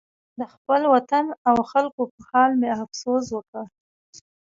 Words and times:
د 0.39 0.41
خپل 0.53 0.81
وطن 0.93 1.25
او 1.49 1.55
خلکو 1.71 2.01
په 2.13 2.19
حال 2.29 2.51
مې 2.59 2.69
افسوس 2.83 3.25
وکړ. 3.31 3.63